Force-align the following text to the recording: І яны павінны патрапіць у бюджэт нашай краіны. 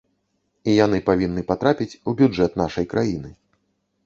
І 0.71 0.73
яны 0.85 0.99
павінны 1.09 1.43
патрапіць 1.51 1.99
у 2.09 2.15
бюджэт 2.23 2.59
нашай 2.63 2.89
краіны. 2.97 3.29